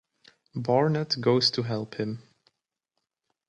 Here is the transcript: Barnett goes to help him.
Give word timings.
Barnett 0.55 1.21
goes 1.21 1.51
to 1.51 1.61
help 1.61 1.99
him. 1.99 2.23